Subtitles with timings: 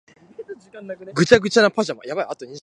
[1.13, 2.01] ぐちゃぐちゃなパジャマ